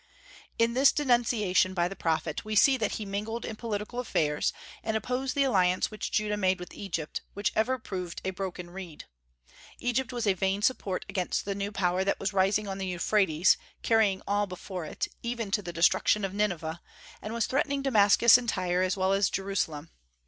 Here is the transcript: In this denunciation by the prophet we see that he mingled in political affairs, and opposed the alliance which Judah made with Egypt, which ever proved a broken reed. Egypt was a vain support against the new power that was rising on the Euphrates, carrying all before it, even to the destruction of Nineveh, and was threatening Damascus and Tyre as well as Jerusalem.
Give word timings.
In 0.57 0.73
this 0.73 0.91
denunciation 0.91 1.75
by 1.75 1.87
the 1.87 1.95
prophet 1.95 2.43
we 2.43 2.55
see 2.55 2.75
that 2.75 2.93
he 2.93 3.05
mingled 3.05 3.45
in 3.45 3.55
political 3.55 3.99
affairs, 3.99 4.51
and 4.81 4.97
opposed 4.97 5.35
the 5.35 5.43
alliance 5.43 5.91
which 5.91 6.11
Judah 6.11 6.37
made 6.37 6.59
with 6.59 6.73
Egypt, 6.73 7.21
which 7.35 7.51
ever 7.55 7.77
proved 7.77 8.19
a 8.25 8.31
broken 8.31 8.71
reed. 8.71 9.05
Egypt 9.77 10.11
was 10.11 10.25
a 10.25 10.33
vain 10.33 10.63
support 10.63 11.05
against 11.07 11.45
the 11.45 11.53
new 11.53 11.71
power 11.71 12.03
that 12.03 12.19
was 12.19 12.33
rising 12.33 12.67
on 12.67 12.79
the 12.79 12.87
Euphrates, 12.87 13.57
carrying 13.83 14.23
all 14.27 14.47
before 14.47 14.85
it, 14.85 15.07
even 15.21 15.51
to 15.51 15.61
the 15.61 15.71
destruction 15.71 16.25
of 16.25 16.33
Nineveh, 16.33 16.81
and 17.21 17.31
was 17.35 17.45
threatening 17.45 17.83
Damascus 17.83 18.39
and 18.39 18.49
Tyre 18.49 18.81
as 18.81 18.97
well 18.97 19.13
as 19.13 19.29
Jerusalem. 19.29 19.91